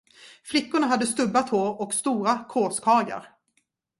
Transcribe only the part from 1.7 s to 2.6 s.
och stora